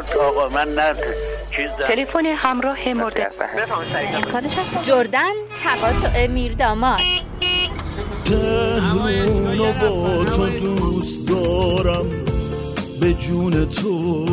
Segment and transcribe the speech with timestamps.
[0.00, 0.66] نه آقا من
[1.56, 3.32] چیز تلفن همراه مورد
[4.86, 5.32] جردن
[5.64, 7.00] تقاطع میرداماد.
[8.24, 12.06] تهرونو با تو دوست دارم.
[13.00, 14.26] به جون تو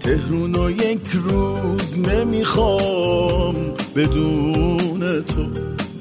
[0.00, 3.54] تهرونو یک روز نمی‌خوام.
[3.96, 5.42] بدون تو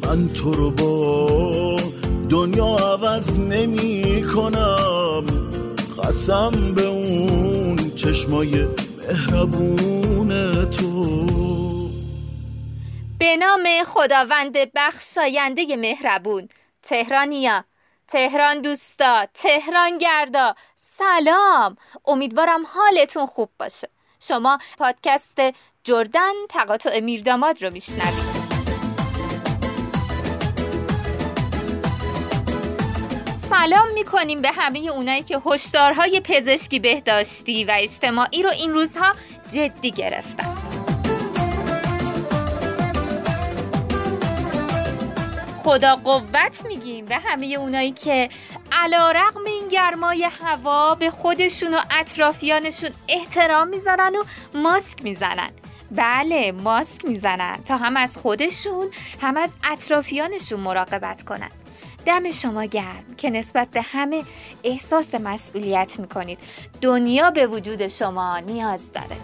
[0.07, 1.77] من تو رو با
[2.29, 5.23] دنیا عوض نمی کنم
[6.03, 8.67] قسم به اون چشمای
[9.11, 10.29] مهربون
[10.69, 11.25] تو.
[13.19, 16.49] به نام خداوند بخشاینده مهربون
[16.83, 17.63] تهرانیا.
[18.07, 20.55] تهران دوستا تهران گردا.
[20.75, 21.77] سلام.
[22.05, 23.89] امیدوارم حالتون خوب باشه.
[24.19, 25.41] شما پادکست
[25.83, 28.30] جردن تقاطع میرداماد رو میشنوید.
[33.51, 39.13] سلام می‌کنیم به همه اونایی که هشدارهای پزشکی بهداشتی و اجتماعی رو این روزها
[39.53, 40.57] جدی گرفتن.
[45.63, 48.29] خدا قوت میگیم به همه اونایی که
[48.71, 55.49] علا رقم این گرمای هوا به خودشون و اطرافیانشون احترام می‌ذارن و ماسک می‌زنن.
[55.91, 58.87] بله ماسک می‌زنن تا هم از خودشون
[59.21, 61.51] هم از اطرافیانشون مراقبت کنن.
[62.05, 64.23] دم شما گرم که نسبت به همه
[64.63, 66.39] احساس مسئولیت می‌کنید.
[66.81, 69.17] دنیا به وجود شما نیاز داره.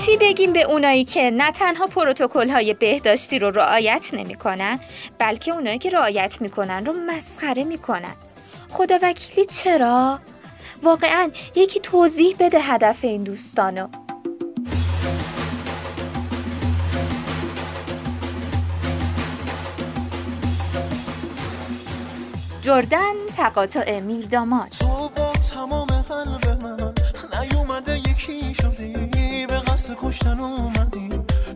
[0.00, 4.80] چی بگیم به اونایی که نه تنها پروتکل های بهداشتی رو رعایت نمی‌کنن
[5.18, 8.14] بلکه اونایی که رعایت می‌کنن رو مسخره می‌کنن.
[8.68, 10.18] خدا وکیلی چرا؟
[10.82, 13.88] واقعا یکی توضیح بده هدف این دوستانو.
[22.68, 26.94] جردن تقاطع میرداماد تو با تمام قلب من
[27.40, 31.10] نیومده یکی شدی به قصد کشتن اومدی.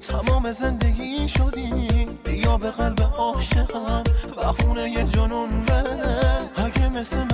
[0.09, 4.03] تمام زندگی شدی بیا به قلب عاشقم
[4.37, 6.21] بهونه یه جنون بده
[6.57, 7.32] اگه مثل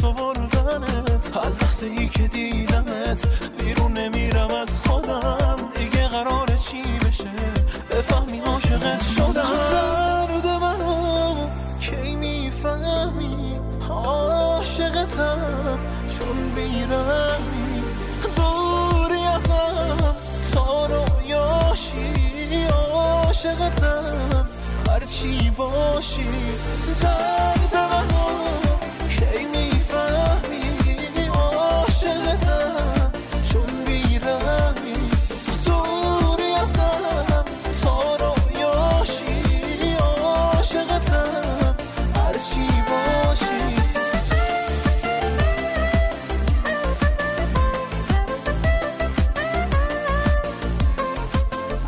[0.00, 3.28] دست از لحظه ای که دیدمت
[3.58, 5.56] بیرون نمیرم از خودم.
[5.74, 7.30] دیگه قرار چی بشه؟
[7.90, 9.32] بفهمی عاشقت شدم.
[9.32, 11.48] درد منو
[11.80, 15.78] کی می‌فهمی؟ عاشقتم
[16.18, 17.82] چون بیرمی
[18.36, 20.14] دوری ازم
[20.54, 24.48] تا رویاشی عاشقتم
[24.90, 26.28] هرچی باشی.
[27.02, 27.59] درد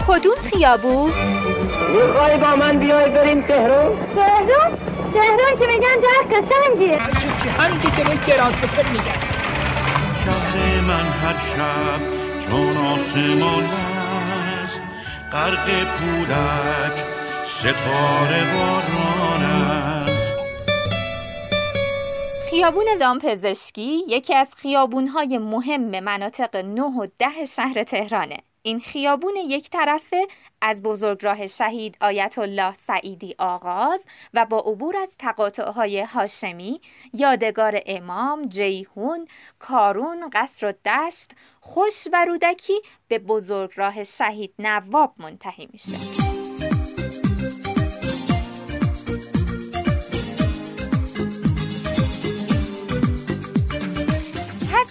[0.08, 1.12] کدوم خیابون؟
[1.94, 4.78] می‌خوای با من بیای بریم تهران؟ تهران
[5.14, 6.98] تهران که میگن جهر قشنگیه
[7.58, 9.20] همین که جلوی گرانت بتر میگن
[10.24, 12.00] شهر من هر شب
[12.38, 14.82] چون آسمان است
[15.32, 17.04] غرق پولک
[17.44, 20.36] ستاره باران است
[22.50, 28.36] خیابون دامپزشکی یکی از خیابونهای مهم مناطق 9 و 10 شهر تهرانه.
[28.62, 30.26] این خیابون یک طرفه
[30.60, 36.80] از بزرگراه شهید آیت الله سعیدی آغاز و با عبور از تقاطعهای هاشمی،
[37.12, 39.28] یادگار امام، جیهون،
[39.58, 41.30] کارون، قصر و دشت،
[41.60, 46.31] خوش و رودکی به بزرگراه شهید نواب منتهی میشه.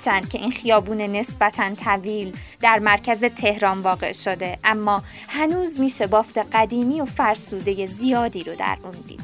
[0.06, 6.38] هرچند که این خیابون نسبتا طویل در مرکز تهران واقع شده اما هنوز میشه بافت
[6.38, 9.22] قدیمی و فرسوده زیادی رو در اون دید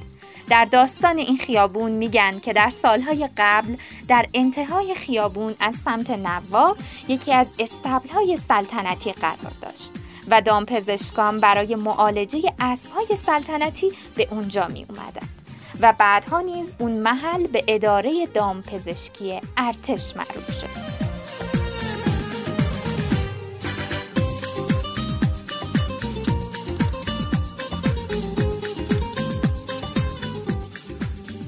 [0.49, 3.75] در داستان این خیابون میگن که در سالهای قبل
[4.07, 6.77] در انتهای خیابون از سمت نواب
[7.07, 9.93] یکی از استبلهای سلطنتی قرار داشت
[10.27, 15.36] و دامپزشکان برای معالجه اسبهای سلطنتی به اونجا می اومدن.
[15.81, 20.97] و بعدها نیز اون محل به اداره دامپزشکی ارتش معروف شد.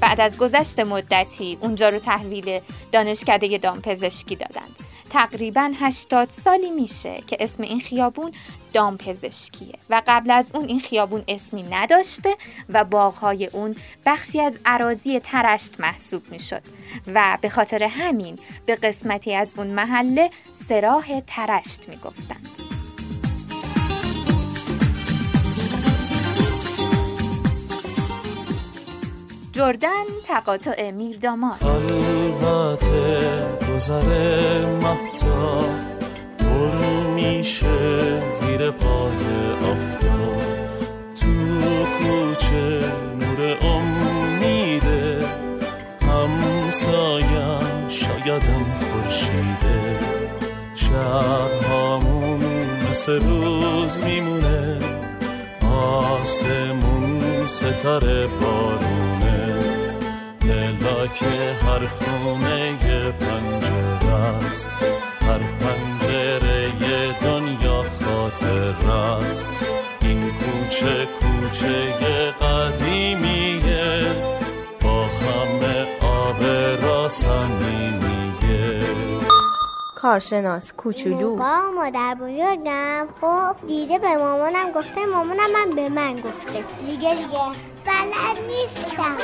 [0.02, 2.60] بعد از گذشت مدتی اونجا رو تحویل
[2.92, 4.89] دانشکده دامپزشکی دادند.
[5.10, 8.32] تقریبا 80 سالی میشه که اسم این خیابون
[8.74, 12.36] دامپزشکیه و قبل از اون این خیابون اسمی نداشته
[12.70, 13.76] و باغهای اون
[14.06, 16.62] بخشی از عراضی ترشت محسوب می‌شد.
[17.08, 22.50] و به خاطر همین به قسمتی از اون محله سراح ترشت می‌گفتند.
[29.52, 32.86] جردن تقاطع میرداماد خلوت
[33.70, 34.66] گذر
[35.30, 35.62] مهتا
[36.40, 39.26] پر میشه زیر پای
[39.72, 40.42] آفتاب
[41.16, 42.80] تو کوچه
[43.20, 45.26] نور امیده
[46.02, 50.00] همسایم شایدم خورشیده
[50.76, 52.40] شب هامون
[52.92, 54.80] مثل روز میمونه.
[55.76, 59.60] آسمون ستاره بارونه.
[60.42, 62.80] دلا که هر خونه
[63.12, 63.80] پنجره
[65.40, 69.48] هر پنجره دنیا خاطر است
[70.02, 74.16] این کوچه کوچه قدیمیه.
[74.82, 76.44] با همه آب
[76.82, 77.10] را
[79.96, 81.36] کارشناس کوچولو.
[81.36, 86.64] با مادر بزرگم خب دیده به مامانم گفته مامانم من به من گفته.
[86.86, 87.46] دیگه دیگه
[87.86, 89.18] بلد نیستم.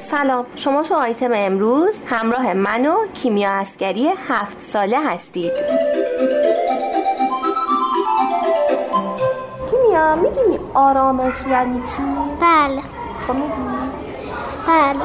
[0.00, 0.46] سلام.
[0.56, 5.52] شما تو آیتم امروز همراه من و کیمیا اسکری هفت ساله هستید.
[9.70, 12.02] کیمیا می‌دونی آرامش یعنی چی؟
[12.40, 12.82] بله.
[13.26, 13.52] خب میگی؟
[14.68, 15.04] بله.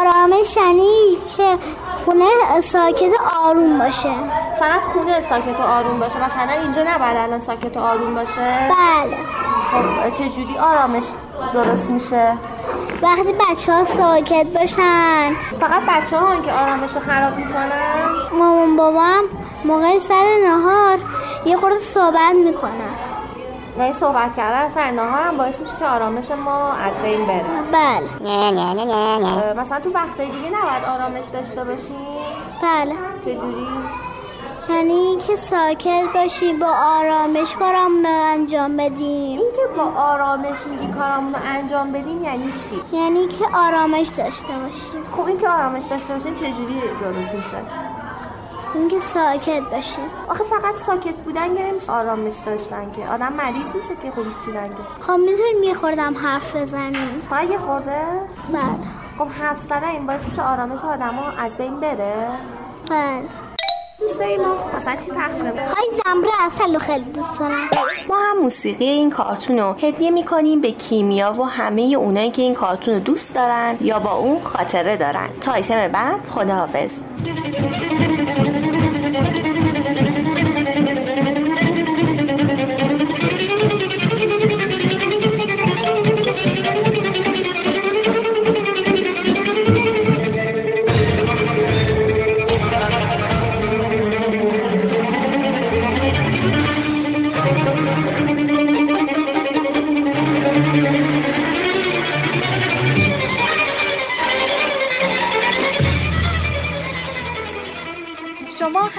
[0.00, 1.58] آرامش یعنی که
[2.04, 3.12] خونه ساکت
[3.44, 4.14] آروم باشه.
[4.58, 6.24] فقط خونه ساکت و آروم باشه.
[6.24, 9.16] مثلا اینجا نباید الان ساکت و آروم باشه؟ بله.
[9.70, 11.04] خب چجوری آرامش
[11.54, 12.36] درست میشه؟
[13.02, 15.34] وقتی بچه ها ساکت باشن.
[15.60, 17.72] فقط بچه ها که آرامش رو خراب می‌کنن؟
[18.38, 19.24] مامان بابام
[19.64, 20.98] موقع سر نهار
[21.46, 22.90] یه خورده صحبت می‌کنن
[23.78, 27.44] یعنی صحبت کردن سر نهار هم باعث میشه که آرامش ما از بین بره.
[27.72, 28.30] بله.
[29.24, 31.96] اه، مثلا تو وقتای دیگه نباید آرامش داشته باشیم؟
[32.62, 32.94] بله.
[33.24, 33.66] چجوری؟
[34.70, 40.92] یعنی که ساکت باشیم با آرامش کارمون رو انجام بدیم این که با آرامش میگی
[40.92, 45.84] کارمون رو انجام بدیم یعنی چی؟ یعنی که آرامش داشته باشیم خب این که آرامش
[45.84, 47.56] داشته باشیم چجوری درست میشه؟
[48.74, 53.96] اینکه ساکت باشیم آخه فقط ساکت بودن که نمیشه آرامش داشتن که آدم مریض میشه
[54.02, 58.02] که خودش چی رنگه خب می‌تونیم یه خوردم حرف بزنیم فقط یه خورده؟
[58.52, 58.62] بله
[59.18, 62.28] خب حرف زدن این باعث میشه آرامش آدم از بین بره؟
[62.90, 63.49] بله
[64.00, 64.76] دوست ما.
[64.76, 67.68] مثلا چی پخش کنیم؟ های زمره اصل خیلی دوست دارم.
[68.08, 72.54] ما هم موسیقی این کارتون رو هدیه می‌کنیم به کیمیا و همه اونایی که این
[72.54, 75.28] کارتون رو دوست دارن یا با اون خاطره دارن.
[75.40, 76.94] تا ایتم بعد خداحافظ.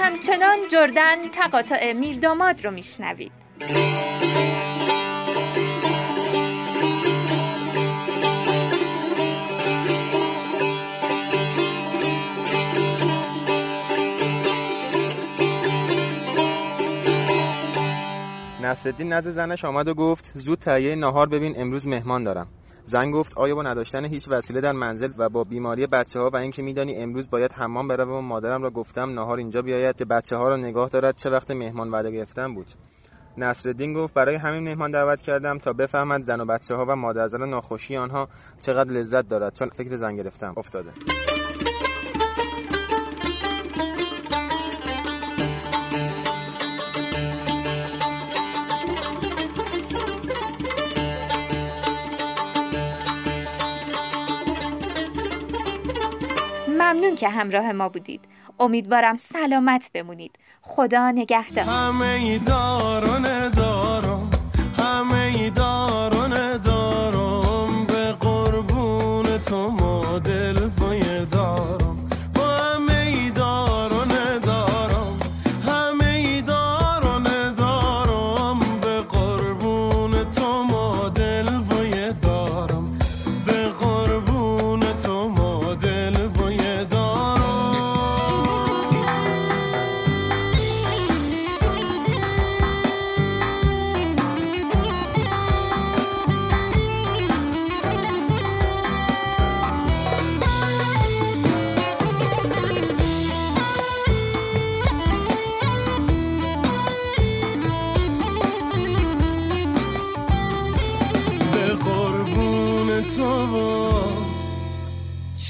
[0.02, 3.32] همچنان جردن تقاطع میرداماد رو میشنوید.
[18.62, 22.61] نصرالدین نزد زنش آمد و گفت زود تهیه ناهار ببین امروز مهمان دارم.
[22.84, 26.36] زن گفت آیا با نداشتن هیچ وسیله در منزل و با بیماری بچه ها و
[26.36, 30.36] اینکه میدانی امروز باید حمام بروم و مادرم را گفتم ناهار اینجا بیاید که بچه
[30.36, 32.66] ها را نگاه دارد چه وقت مهمان وعده گرفتن بود؟
[33.38, 37.48] نصرالدین گفت برای همین مهمان دعوت کردم تا بفهمد زن و بچه ها و مادرزن
[37.48, 38.28] ناخوشی آنها
[38.60, 40.90] چقدر لذت دارد چون فکر زن گرفتم افتاده.
[56.92, 58.20] ممنون که همراه ما بودید.
[58.60, 60.38] امیدوارم سلامت بمونید.
[60.62, 61.64] خدا نگهدار.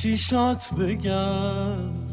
[0.03, 2.12] چیشات بگم؟